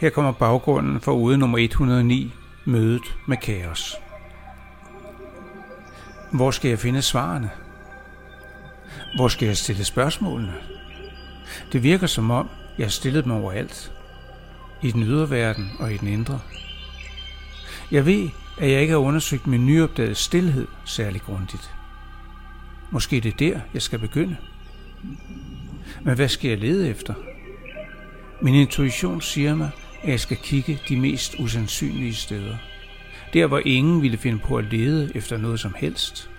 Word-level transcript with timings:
Her 0.00 0.10
kommer 0.10 0.32
baggrunden 0.32 1.00
for 1.00 1.12
ude 1.12 1.38
nummer 1.38 1.58
109, 1.58 2.32
mødet 2.64 3.16
med 3.26 3.36
kaos. 3.36 3.96
Hvor 6.32 6.50
skal 6.50 6.68
jeg 6.68 6.78
finde 6.78 7.02
svarene? 7.02 7.50
Hvor 9.16 9.28
skal 9.28 9.46
jeg 9.46 9.56
stille 9.56 9.84
spørgsmålene? 9.84 10.54
Det 11.72 11.82
virker 11.82 12.06
som 12.06 12.30
om, 12.30 12.48
jeg 12.78 12.86
har 12.86 12.90
stillet 12.90 13.24
dem 13.24 13.32
overalt. 13.32 13.92
I 14.82 14.90
den 14.90 15.02
ydre 15.02 15.30
verden 15.30 15.70
og 15.78 15.92
i 15.92 15.96
den 15.96 16.08
indre. 16.08 16.40
Jeg 17.90 18.06
ved, 18.06 18.28
at 18.58 18.70
jeg 18.70 18.80
ikke 18.80 18.90
har 18.90 18.98
undersøgt 18.98 19.46
min 19.46 19.66
nyopdagede 19.66 20.14
stillhed 20.14 20.66
særlig 20.84 21.22
grundigt. 21.22 21.74
Måske 22.90 23.20
det 23.20 23.32
er 23.32 23.36
der, 23.36 23.60
jeg 23.74 23.82
skal 23.82 23.98
begynde. 23.98 24.36
Men 26.02 26.14
hvad 26.14 26.28
skal 26.28 26.48
jeg 26.48 26.58
lede 26.58 26.88
efter? 26.88 27.14
Min 28.42 28.54
intuition 28.54 29.20
siger 29.20 29.54
mig, 29.54 29.70
at 30.02 30.08
jeg 30.08 30.20
skal 30.20 30.36
kigge 30.36 30.80
de 30.88 30.96
mest 30.96 31.34
usandsynlige 31.38 32.14
steder. 32.14 32.56
Der, 33.32 33.46
hvor 33.46 33.62
ingen 33.64 34.02
ville 34.02 34.18
finde 34.18 34.38
på 34.38 34.56
at 34.56 34.64
lede 34.64 35.12
efter 35.14 35.36
noget 35.36 35.60
som 35.60 35.74
helst. 35.74 36.30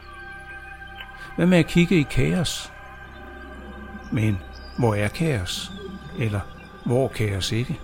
Hvad 1.36 1.46
med 1.46 1.58
at 1.58 1.68
kigge 1.68 2.00
i 2.00 2.05
kaos? 2.12 2.72
Men 4.12 4.38
hvor 4.78 4.96
er 4.96 5.08
kaos? 5.08 5.72
Eller 6.20 6.40
hvor 6.86 7.08
kaos 7.08 7.52
ikke? 7.52 7.80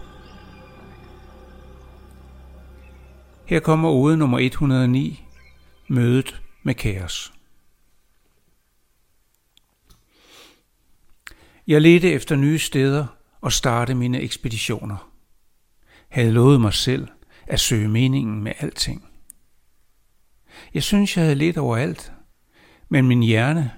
Her 3.46 3.59
kommer 3.59 3.90
ode 3.90 4.18
nummer 4.18 4.40
109, 4.40 5.23
mødet 5.88 6.41
med 6.63 6.73
kaos. 6.73 7.34
Jeg 11.68 11.82
ledte 11.82 12.12
efter 12.12 12.35
nye 12.35 12.60
steder 12.60 13.05
og 13.41 13.51
starte 13.51 13.96
mine 13.96 14.21
ekspeditioner. 14.21 15.07
Havde 16.08 16.32
lovet 16.32 16.62
mig 16.62 16.74
selv 16.74 17.08
at 17.48 17.60
søge 17.60 17.88
meningen 17.88 18.44
med 18.44 18.52
alting. 18.60 19.10
Jeg 20.74 20.84
synes, 20.84 21.18
jeg 21.18 21.26
havde 21.26 21.36
over 21.36 21.58
overalt, 21.58 22.12
men 22.90 23.08
min 23.08 23.24
hjerne, 23.24 23.72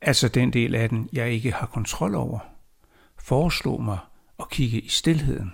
altså 0.00 0.28
den 0.28 0.52
del 0.52 0.74
af 0.74 0.88
den, 0.88 1.08
jeg 1.12 1.30
ikke 1.30 1.52
har 1.52 1.66
kontrol 1.66 2.14
over, 2.14 2.38
foreslog 3.18 3.82
mig 3.82 3.98
at 4.38 4.50
kigge 4.50 4.80
i 4.80 4.88
stilheden. 4.88 5.52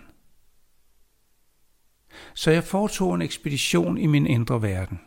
Så 2.35 2.51
jeg 2.51 2.65
foretog 2.65 3.15
en 3.15 3.23
ekspedition 3.23 3.99
i 3.99 4.07
min 4.07 4.27
indre 4.27 4.63
verden, 4.63 5.01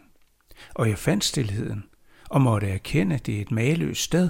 og 0.76 0.90
jeg 0.90 0.98
fandt 0.98 1.24
stilheden 1.24 1.84
og 2.30 2.42
måtte 2.42 2.68
erkende, 2.68 3.16
at 3.16 3.26
det 3.26 3.38
er 3.38 3.42
et 3.42 3.52
maløst 3.52 4.02
sted, 4.02 4.30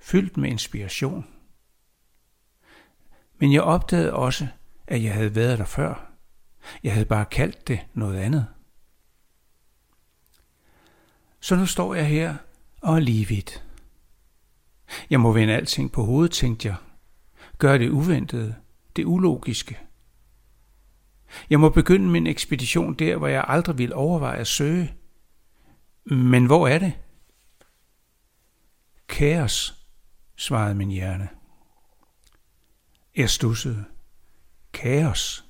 fyldt 0.00 0.36
med 0.36 0.50
inspiration. 0.50 1.26
Men 3.38 3.52
jeg 3.52 3.62
opdagede 3.62 4.12
også, 4.12 4.48
at 4.90 5.02
jeg 5.02 5.14
havde 5.14 5.34
været 5.34 5.58
der 5.58 5.64
før. 5.64 6.12
Jeg 6.82 6.92
havde 6.92 7.06
bare 7.06 7.24
kaldt 7.24 7.68
det 7.68 7.80
noget 7.94 8.18
andet. 8.18 8.46
Så 11.40 11.56
nu 11.56 11.66
står 11.66 11.94
jeg 11.94 12.06
her 12.06 12.36
og 12.80 12.96
er 12.96 13.00
lige 13.00 13.28
vidt. 13.28 13.64
Jeg 15.10 15.20
må 15.20 15.32
vende 15.32 15.54
alting 15.54 15.92
på 15.92 16.04
hovedet, 16.04 16.32
tænkte 16.32 16.68
jeg. 16.68 16.76
Gør 17.58 17.78
det 17.78 17.90
uventede, 17.90 18.54
det 18.96 19.04
ulogiske. 19.04 19.78
Jeg 21.50 21.60
må 21.60 21.68
begynde 21.68 22.08
min 22.08 22.26
ekspedition 22.26 22.94
der, 22.94 23.16
hvor 23.16 23.28
jeg 23.28 23.44
aldrig 23.48 23.78
ville 23.78 23.94
overveje 23.94 24.38
at 24.38 24.46
søge. 24.46 24.94
Men 26.04 26.46
hvor 26.46 26.68
er 26.68 26.78
det? 26.78 26.92
Kaos, 29.08 29.84
svarede 30.36 30.74
min 30.74 30.90
hjerne. 30.90 31.28
Jeg 33.16 33.30
stussede. 33.30 33.84
Kaos. 34.72 35.44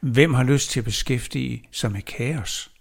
Hvem 0.00 0.34
har 0.34 0.44
lyst 0.44 0.70
til 0.70 0.80
at 0.80 0.84
beskæftige 0.84 1.68
sig 1.72 1.92
med 1.92 2.02
kaos? 2.02 2.74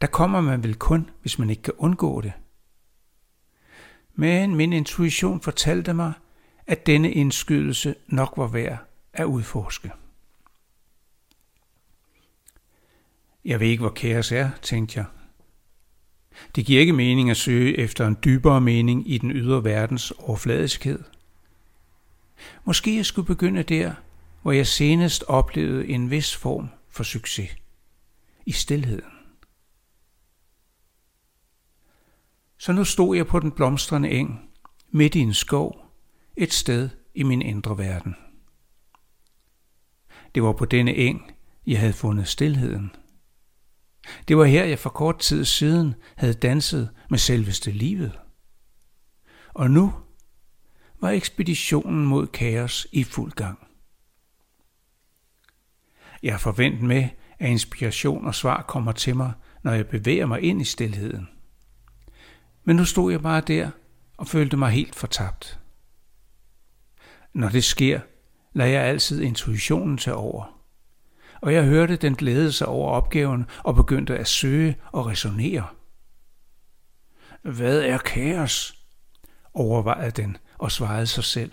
Der 0.00 0.06
kommer 0.06 0.40
man 0.40 0.62
vel 0.62 0.74
kun, 0.74 1.10
hvis 1.20 1.38
man 1.38 1.50
ikke 1.50 1.62
kan 1.62 1.74
undgå 1.78 2.20
det. 2.20 2.32
Men 4.14 4.54
min 4.54 4.72
intuition 4.72 5.40
fortalte 5.40 5.94
mig, 5.94 6.12
at 6.66 6.86
denne 6.86 7.12
indskydelse 7.12 7.94
nok 8.06 8.34
var 8.36 8.46
værd 8.46 8.78
at 9.12 9.24
udforske. 9.24 9.92
Jeg 13.44 13.60
ved 13.60 13.66
ikke, 13.66 13.80
hvor 13.80 13.90
kaos 13.90 14.32
er, 14.32 14.50
tænkte 14.62 14.98
jeg. 14.98 15.06
Det 16.54 16.66
giver 16.66 16.80
ikke 16.80 16.92
mening 16.92 17.30
at 17.30 17.36
søge 17.36 17.78
efter 17.78 18.06
en 18.06 18.16
dybere 18.24 18.60
mening 18.60 19.10
i 19.10 19.18
den 19.18 19.30
ydre 19.30 19.64
verdens 19.64 20.10
overfladiskhed. 20.10 20.98
Måske 22.64 22.96
jeg 22.96 23.06
skulle 23.06 23.26
begynde 23.26 23.62
der, 23.62 23.94
hvor 24.42 24.52
jeg 24.52 24.66
senest 24.66 25.24
oplevede 25.28 25.88
en 25.88 26.10
vis 26.10 26.36
form 26.36 26.68
for 26.88 27.02
succes. 27.02 27.50
I 28.46 28.52
stilheden. 28.52 29.10
Så 32.58 32.72
nu 32.72 32.84
stod 32.84 33.16
jeg 33.16 33.26
på 33.26 33.40
den 33.40 33.52
blomstrende 33.52 34.10
eng, 34.10 34.50
midt 34.90 35.14
i 35.14 35.20
en 35.20 35.34
skov, 35.34 35.84
et 36.36 36.52
sted 36.52 36.88
i 37.14 37.22
min 37.22 37.42
indre 37.42 37.78
verden. 37.78 38.14
Det 40.34 40.42
var 40.42 40.52
på 40.52 40.64
denne 40.64 40.94
eng, 40.94 41.32
jeg 41.66 41.80
havde 41.80 41.92
fundet 41.92 42.28
stilheden. 42.28 42.92
Det 44.28 44.36
var 44.36 44.44
her, 44.44 44.64
jeg 44.64 44.78
for 44.78 44.90
kort 44.90 45.18
tid 45.18 45.44
siden 45.44 45.94
havde 46.16 46.34
danset 46.34 46.90
med 47.10 47.18
selveste 47.18 47.70
livet. 47.70 48.18
Og 49.54 49.70
nu 49.70 49.92
var 51.04 51.10
ekspeditionen 51.10 52.06
mod 52.06 52.26
kaos 52.26 52.86
i 52.92 53.04
fuld 53.04 53.32
gang. 53.32 53.66
Jeg 56.22 56.34
er 56.34 56.38
med, 56.86 57.08
at 57.38 57.50
inspiration 57.50 58.26
og 58.26 58.34
svar 58.34 58.62
kommer 58.62 58.92
til 58.92 59.16
mig, 59.16 59.32
når 59.62 59.72
jeg 59.72 59.86
bevæger 59.86 60.26
mig 60.26 60.40
ind 60.40 60.60
i 60.60 60.64
stilheden. 60.64 61.28
Men 62.64 62.76
nu 62.76 62.84
stod 62.84 63.12
jeg 63.12 63.22
bare 63.22 63.40
der 63.40 63.70
og 64.16 64.26
følte 64.26 64.56
mig 64.56 64.70
helt 64.70 64.94
fortabt. 64.94 65.58
Når 67.32 67.48
det 67.48 67.64
sker, 67.64 68.00
lader 68.52 68.70
jeg 68.70 68.82
altid 68.82 69.22
intuitionen 69.22 69.98
tage 69.98 70.16
over. 70.16 70.60
Og 71.40 71.52
jeg 71.54 71.64
hørte 71.64 71.96
den 71.96 72.14
glæde 72.14 72.52
sig 72.52 72.66
over 72.66 72.90
opgaven 72.90 73.46
og 73.64 73.74
begyndte 73.74 74.18
at 74.18 74.28
søge 74.28 74.76
og 74.92 75.06
resonere. 75.06 75.66
Hvad 77.42 77.80
er 77.80 77.98
kaos? 77.98 78.84
overvejede 79.54 80.10
den 80.10 80.36
og 80.58 80.72
svarede 80.72 81.06
sig 81.06 81.24
selv. 81.24 81.52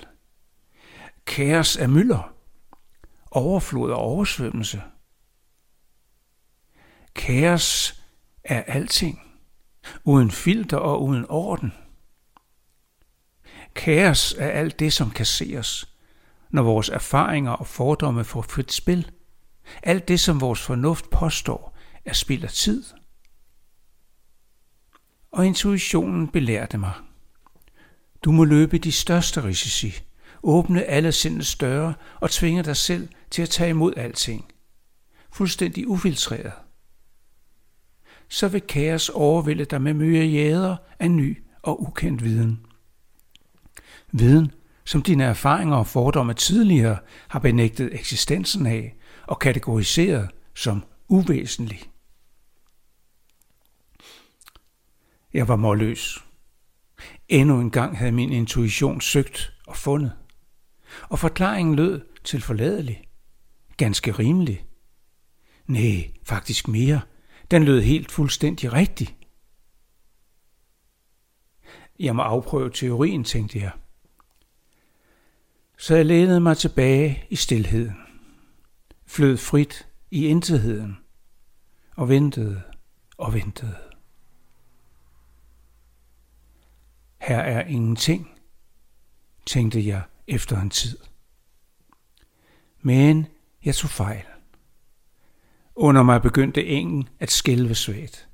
Kaos 1.25 1.75
er 1.75 1.87
mylder, 1.87 2.33
overflod 3.31 3.91
og 3.91 3.97
oversvømmelse. 3.97 4.81
Kaos 7.15 8.01
er 8.43 8.63
alting, 8.63 9.19
uden 10.03 10.31
filter 10.31 10.77
og 10.77 11.03
uden 11.03 11.25
orden. 11.29 11.73
Kaos 13.75 14.33
er 14.37 14.49
alt 14.49 14.79
det, 14.79 14.93
som 14.93 15.11
kan 15.11 15.25
os, 15.57 15.95
når 16.49 16.63
vores 16.63 16.89
erfaringer 16.89 17.51
og 17.51 17.67
fordomme 17.67 18.23
får 18.23 18.41
frit 18.41 18.71
spil. 18.71 19.11
Alt 19.83 20.07
det, 20.07 20.19
som 20.19 20.41
vores 20.41 20.61
fornuft 20.61 21.09
påstår, 21.09 21.77
er 22.05 22.13
spild 22.13 22.43
af 22.43 22.49
tid. 22.49 22.83
Og 25.31 25.45
intuitionen 25.45 26.27
belærte 26.27 26.77
mig. 26.77 26.93
Du 28.25 28.31
må 28.31 28.43
løbe 28.43 28.77
de 28.77 28.91
største 28.91 29.43
risici, 29.43 30.03
åbne 30.43 30.83
alle 30.83 31.11
sindets 31.11 31.55
døre 31.55 31.93
og 32.19 32.31
tvinge 32.31 32.63
dig 32.63 32.77
selv 32.77 33.09
til 33.31 33.41
at 33.41 33.49
tage 33.49 33.69
imod 33.69 33.93
alting. 33.97 34.51
Fuldstændig 35.31 35.87
ufiltreret. 35.87 36.53
Så 38.29 38.47
vil 38.47 38.61
kaos 38.61 39.09
overvælde 39.09 39.65
dig 39.65 39.81
med 39.81 39.93
myriader 39.93 40.77
af 40.99 41.11
ny 41.11 41.43
og 41.61 41.81
ukendt 41.81 42.23
viden. 42.23 42.65
Viden, 44.11 44.51
som 44.85 45.03
dine 45.03 45.23
erfaringer 45.23 45.75
og 45.75 45.87
fordomme 45.87 46.33
tidligere 46.33 46.97
har 47.27 47.39
benægtet 47.39 47.93
eksistensen 47.93 48.65
af 48.65 48.95
og 49.27 49.39
kategoriseret 49.39 50.29
som 50.55 50.83
uvæsentlig. 51.07 51.83
Jeg 55.33 55.47
var 55.47 55.55
målløs. 55.55 56.30
Endnu 57.31 57.59
en 57.59 57.71
gang 57.71 57.97
havde 57.97 58.11
min 58.11 58.31
intuition 58.31 59.01
søgt 59.01 59.53
og 59.67 59.77
fundet. 59.77 60.13
Og 61.09 61.19
forklaringen 61.19 61.75
lød 61.75 62.01
til 62.23 62.41
forladelig. 62.41 63.03
Ganske 63.77 64.11
rimelig. 64.11 64.65
Nej, 65.65 66.11
faktisk 66.23 66.67
mere. 66.67 67.01
Den 67.51 67.63
lød 67.63 67.81
helt 67.81 68.11
fuldstændig 68.11 68.73
rigtig. 68.73 69.17
Jeg 71.99 72.15
må 72.15 72.21
afprøve 72.21 72.69
teorien, 72.69 73.23
tænkte 73.23 73.59
jeg. 73.59 73.71
Så 75.77 75.95
jeg 75.95 76.05
lænede 76.05 76.39
mig 76.39 76.57
tilbage 76.57 77.23
i 77.29 77.35
stilheden, 77.35 77.95
flød 79.05 79.37
frit 79.37 79.87
i 80.11 80.27
intetheden 80.27 80.97
og 81.95 82.09
ventede 82.09 82.61
og 83.17 83.33
ventede. 83.33 83.90
Her 87.21 87.37
er 87.37 87.67
ingenting, 87.67 88.31
tænkte 89.45 89.87
jeg 89.87 90.01
efter 90.27 90.61
en 90.61 90.69
tid. 90.69 90.97
Men 92.81 93.27
jeg 93.65 93.75
tog 93.75 93.89
fejl. 93.89 94.23
Under 95.75 96.03
mig 96.03 96.21
begyndte 96.21 96.65
engen 96.65 97.09
at 97.19 97.31
skælve 97.31 97.75
svagt. 97.75 98.27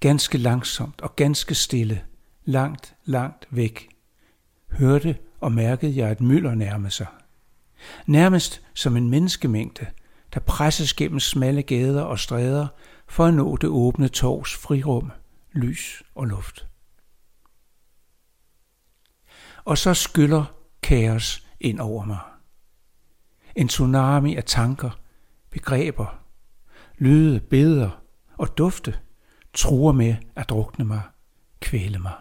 Ganske 0.00 0.38
langsomt 0.38 1.00
og 1.00 1.16
ganske 1.16 1.54
stille, 1.54 2.04
langt, 2.44 2.94
langt 3.04 3.46
væk, 3.50 3.88
hørte 4.70 5.16
og 5.40 5.52
mærkede 5.52 5.96
jeg 5.96 6.12
et 6.12 6.20
mylder 6.20 6.54
nærme 6.54 6.90
sig. 6.90 7.06
Nærmest 8.06 8.62
som 8.74 8.96
en 8.96 9.10
menneskemængde, 9.10 9.86
der 10.34 10.40
presses 10.40 10.94
gennem 10.94 11.20
smalle 11.20 11.62
gader 11.62 12.02
og 12.02 12.18
stræder 12.18 12.66
for 13.08 13.24
at 13.24 13.34
nå 13.34 13.56
det 13.56 13.68
åbne 13.68 14.08
torvs 14.08 14.54
frirum, 14.54 15.12
lys 15.52 16.02
og 16.14 16.26
luft. 16.26 16.68
Og 19.68 19.78
så 19.78 19.94
skyller 19.94 20.44
kaos 20.82 21.46
ind 21.60 21.80
over 21.80 22.04
mig. 22.04 22.18
En 23.56 23.68
tsunami 23.68 24.36
af 24.36 24.44
tanker, 24.44 24.90
begreber, 25.50 26.24
lyde, 26.98 27.40
billeder 27.40 27.90
og 28.38 28.58
dufte 28.58 28.98
truer 29.54 29.92
med 29.92 30.16
at 30.36 30.48
drukne 30.48 30.84
mig, 30.84 31.02
kvæle 31.60 31.98
mig. 31.98 32.14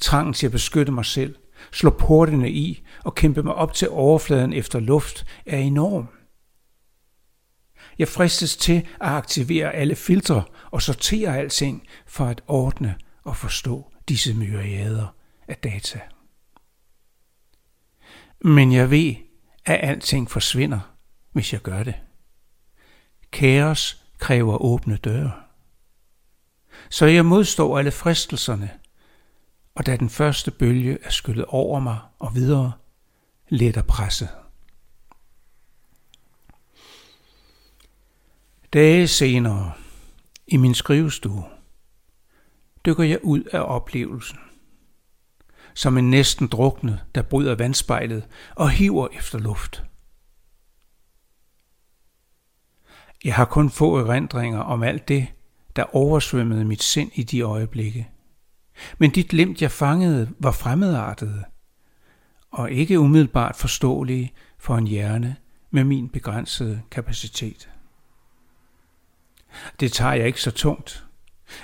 Trangen 0.00 0.32
til 0.32 0.46
at 0.46 0.52
beskytte 0.52 0.92
mig 0.92 1.04
selv, 1.04 1.36
slå 1.72 1.90
portene 1.90 2.50
i 2.50 2.84
og 3.04 3.14
kæmpe 3.14 3.42
mig 3.42 3.54
op 3.54 3.74
til 3.74 3.88
overfladen 3.90 4.52
efter 4.52 4.80
luft 4.80 5.26
er 5.46 5.58
enorm. 5.58 6.08
Jeg 7.98 8.08
fristes 8.08 8.56
til 8.56 8.76
at 9.00 9.08
aktivere 9.08 9.72
alle 9.72 9.94
filtre 9.94 10.42
og 10.70 10.82
sortere 10.82 11.38
alting 11.38 11.86
for 12.06 12.26
at 12.26 12.42
ordne 12.46 12.94
og 13.24 13.36
forstå 13.36 13.92
disse 14.08 14.34
myriader 14.34 15.19
af 15.50 15.56
data. 15.56 16.00
Men 18.40 18.72
jeg 18.72 18.90
ved, 18.90 19.14
at 19.64 19.80
alting 19.82 20.30
forsvinder, 20.30 20.80
hvis 21.32 21.52
jeg 21.52 21.60
gør 21.60 21.82
det. 21.82 21.94
Kaos 23.32 24.04
kræver 24.18 24.62
åbne 24.62 24.96
døre. 24.96 25.32
Så 26.90 27.06
jeg 27.06 27.26
modstår 27.26 27.78
alle 27.78 27.90
fristelserne, 27.90 28.70
og 29.74 29.86
da 29.86 29.96
den 29.96 30.10
første 30.10 30.50
bølge 30.50 30.98
er 31.02 31.10
skyllet 31.10 31.44
over 31.44 31.80
mig 31.80 31.98
og 32.18 32.34
videre, 32.34 32.72
letter 33.48 33.82
presset. 33.82 34.28
Dage 38.72 39.08
senere, 39.08 39.72
i 40.46 40.56
min 40.56 40.74
skrivestue, 40.74 41.44
dykker 42.86 43.04
jeg 43.04 43.18
ud 43.24 43.42
af 43.42 43.60
oplevelsen. 43.60 44.38
Som 45.80 45.98
en 45.98 46.10
næsten 46.10 46.46
druknet, 46.46 47.04
der 47.14 47.22
bryder 47.22 47.54
vandspejlet 47.54 48.28
og 48.56 48.70
hiver 48.70 49.08
efter 49.12 49.38
luft. 49.38 49.84
Jeg 53.24 53.34
har 53.34 53.44
kun 53.44 53.70
få 53.70 53.96
erindringer 53.96 54.58
om 54.58 54.82
alt 54.82 55.08
det, 55.08 55.26
der 55.76 55.96
oversvømmede 55.96 56.64
mit 56.64 56.82
sind 56.82 57.10
i 57.14 57.22
de 57.22 57.40
øjeblikke. 57.40 58.08
Men 58.98 59.10
dit 59.10 59.28
glimt, 59.28 59.62
jeg 59.62 59.70
fangede, 59.70 60.30
var 60.38 60.50
fremmedartede 60.50 61.44
og 62.50 62.70
ikke 62.70 63.00
umiddelbart 63.00 63.56
forståelige 63.56 64.32
for 64.58 64.76
en 64.76 64.86
hjerne 64.86 65.36
med 65.70 65.84
min 65.84 66.08
begrænsede 66.08 66.82
kapacitet. 66.90 67.70
Det 69.80 69.92
tager 69.92 70.12
jeg 70.12 70.26
ikke 70.26 70.42
så 70.42 70.50
tungt, 70.50 71.06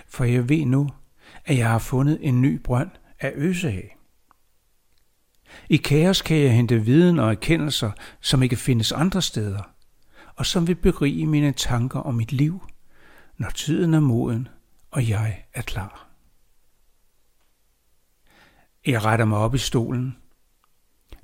for 0.09 0.25
jeg 0.25 0.49
ved 0.49 0.65
nu, 0.65 0.91
at 1.45 1.59
jeg 1.59 1.71
har 1.71 1.79
fundet 1.79 2.19
en 2.21 2.43
ny 2.43 2.61
brønd 2.65 2.91
at 3.19 3.33
øse 3.35 3.69
af. 3.69 3.96
I 5.69 5.77
kaos 5.77 6.23
kan 6.23 6.37
jeg 6.37 6.55
hente 6.55 6.85
viden 6.85 7.19
og 7.19 7.31
erkendelser, 7.31 7.91
som 8.21 8.43
ikke 8.43 8.57
findes 8.57 8.93
andre 8.93 9.23
steder, 9.23 9.63
og 10.37 10.47
som 10.47 10.67
vil 10.67 10.75
berige 10.75 11.27
mine 11.27 11.53
tanker 11.53 12.01
om 12.01 12.15
mit 12.15 12.33
liv, 12.33 12.63
når 13.39 13.51
tiden 13.51 13.95
er 13.95 14.01
moden, 14.01 14.49
og 14.91 15.09
jeg 15.09 15.45
er 15.55 15.63
klar. 15.63 16.09
Jeg 18.87 19.05
retter 19.05 19.25
mig 19.25 19.39
op 19.39 19.55
i 19.55 19.59
stolen, 19.59 20.17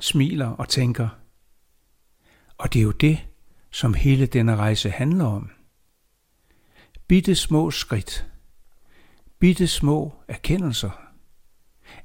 smiler 0.01 0.49
og 0.49 0.69
tænker, 0.69 1.09
og 2.59 2.73
det 2.73 2.79
er 2.79 2.83
jo 2.83 2.91
det, 2.91 3.27
som 3.71 3.95
hele 3.95 4.27
denne 4.27 4.57
rejse 4.57 4.91
handler 4.91 5.25
om– 5.25 5.51
bitte 7.13 7.35
små 7.35 7.71
skridt, 7.71 8.33
bitte 9.39 9.67
små 9.67 10.15
erkendelser, 10.29 10.91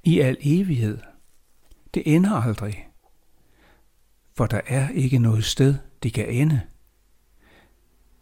i 0.03 0.19
al 0.19 0.37
evighed. 0.41 0.97
Det 1.93 2.15
ender 2.15 2.33
aldrig, 2.33 2.87
for 4.37 4.45
der 4.45 4.61
er 4.65 4.89
ikke 4.89 5.19
noget 5.19 5.43
sted, 5.43 5.75
det 6.03 6.13
kan 6.13 6.29
ende. 6.29 6.61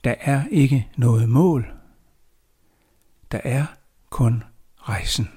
Der 0.03 0.15
er 0.19 0.47
ikke 0.51 0.89
noget 0.97 1.29
mål. 1.29 1.73
Der 3.31 3.41
er 3.43 3.65
kun 4.09 4.43
rejsen. 4.77 5.34